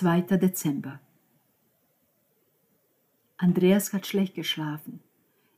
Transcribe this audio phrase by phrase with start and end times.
[0.00, 0.22] 2.
[0.38, 0.98] Dezember.
[3.36, 5.00] Andreas hat schlecht geschlafen.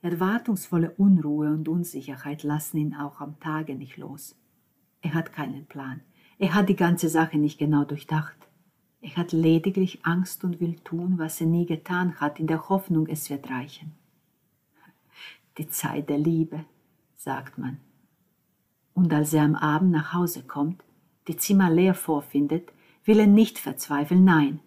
[0.00, 4.34] Erwartungsvolle Unruhe und Unsicherheit lassen ihn auch am Tage nicht los.
[5.00, 6.00] Er hat keinen Plan.
[6.40, 8.36] Er hat die ganze Sache nicht genau durchdacht.
[9.00, 13.06] Er hat lediglich Angst und will tun, was er nie getan hat, in der Hoffnung,
[13.06, 13.92] es wird reichen.
[15.56, 16.64] Die Zeit der Liebe,
[17.14, 17.78] sagt man.
[18.92, 20.82] Und als er am Abend nach Hause kommt,
[21.28, 22.72] die Zimmer leer vorfindet,
[23.04, 24.60] will er nicht verzweifeln, nein.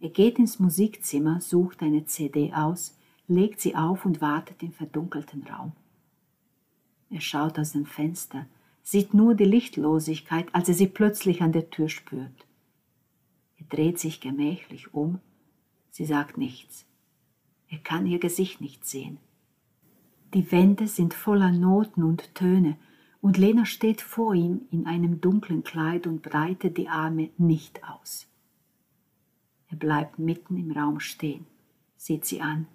[0.00, 2.96] Er geht ins Musikzimmer, sucht eine CD aus,
[3.28, 5.72] legt sie auf und wartet im verdunkelten Raum.
[7.10, 8.46] Er schaut aus dem Fenster,
[8.82, 12.46] sieht nur die Lichtlosigkeit, als er sie plötzlich an der Tür spürt.
[13.58, 15.20] Er dreht sich gemächlich um,
[15.90, 16.86] sie sagt nichts.
[17.68, 19.18] Er kann ihr Gesicht nicht sehen.
[20.32, 22.76] Die Wände sind voller Noten und Töne,
[23.20, 28.26] und Lena steht vor ihm in einem dunklen Kleid und breitet die Arme nicht aus.
[29.68, 31.46] Er bleibt mitten im Raum stehen,
[31.96, 32.66] sieht sie an.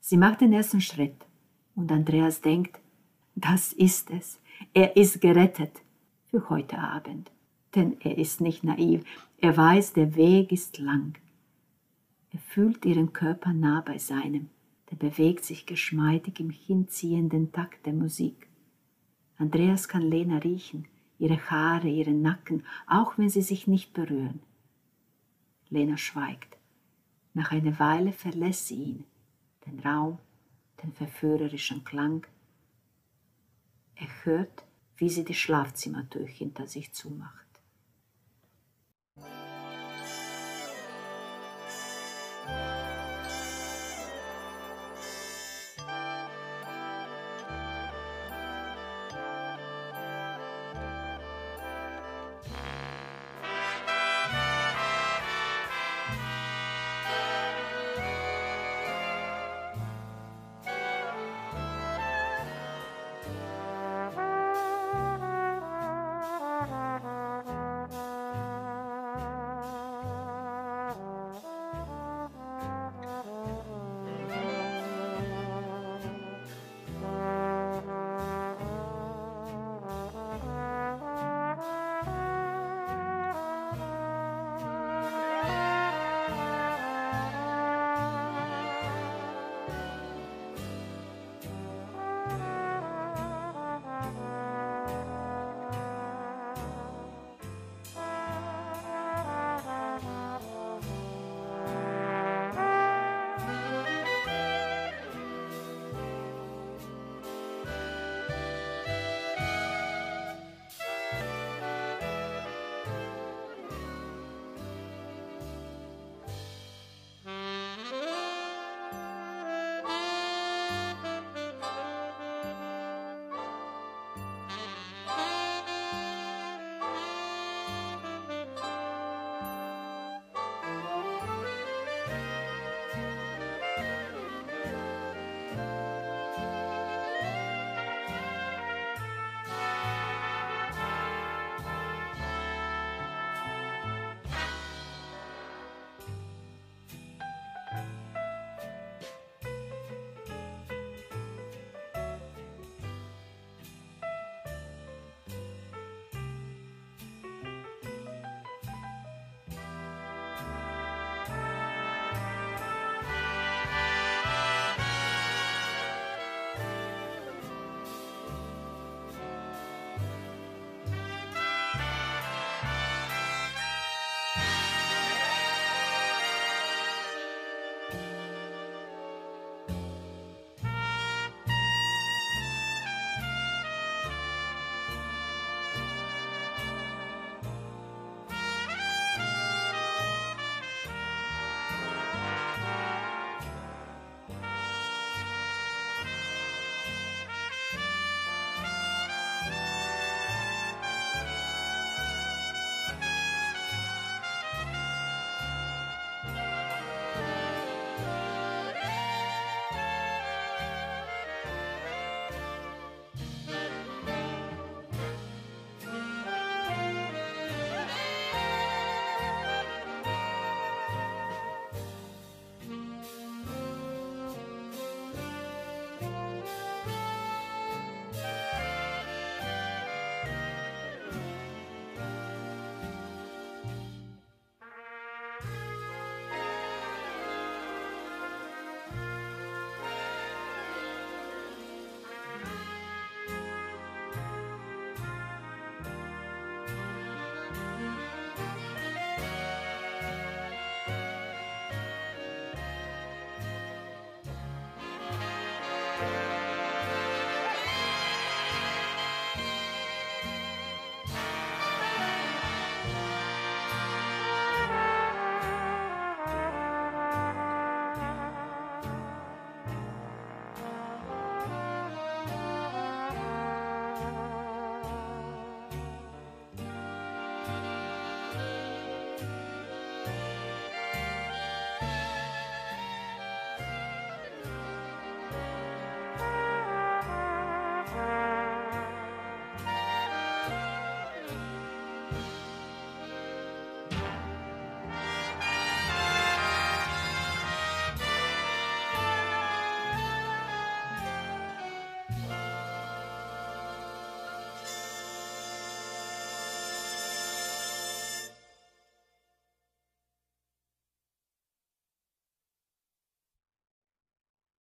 [0.00, 1.26] Sie macht den ersten Schritt
[1.74, 2.78] und Andreas denkt,
[3.34, 4.40] das ist es,
[4.74, 5.82] er ist gerettet
[6.30, 7.30] für heute Abend.
[7.74, 9.02] Denn er ist nicht naiv,
[9.38, 11.18] er weiß, der Weg ist lang.
[12.32, 14.48] Er fühlt ihren Körper nah bei seinem,
[14.90, 18.45] der bewegt sich geschmeidig im hinziehenden Takt der Musik.
[19.38, 20.86] Andreas kann Lena riechen,
[21.18, 24.40] ihre Haare, ihren Nacken, auch wenn sie sich nicht berühren.
[25.68, 26.56] Lena schweigt.
[27.34, 29.04] Nach einer Weile verlässt sie ihn,
[29.66, 30.18] den Raum,
[30.82, 32.26] den verführerischen Klang.
[33.94, 34.64] Er hört,
[34.96, 37.45] wie sie die Schlafzimmertür hinter sich zumacht.